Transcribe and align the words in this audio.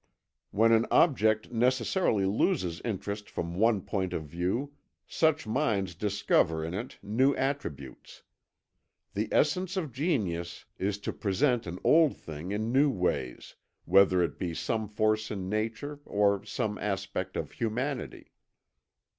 When 0.49 0.71
an 0.71 0.87
object 0.89 1.51
necessarily 1.51 2.25
loses 2.25 2.81
interest 2.83 3.29
from 3.29 3.53
one 3.53 3.81
point 3.81 4.13
of 4.13 4.25
view, 4.25 4.73
such 5.07 5.45
minds 5.45 5.93
discover 5.93 6.65
in 6.65 6.73
it 6.73 6.97
new 7.03 7.35
attributes. 7.35 8.23
The 9.13 9.29
essence 9.31 9.77
of 9.77 9.91
genius 9.93 10.65
is 10.79 10.97
to 11.01 11.13
present 11.13 11.67
an 11.67 11.77
old 11.83 12.17
thing 12.17 12.51
in 12.51 12.71
new 12.71 12.89
ways, 12.89 13.53
whether 13.85 14.23
it 14.23 14.39
be 14.39 14.55
some 14.55 14.89
force 14.89 15.29
in 15.29 15.47
nature 15.49 15.99
or 16.03 16.43
some 16.45 16.79
aspect 16.79 17.37
of 17.37 17.51
humanity." 17.51 18.31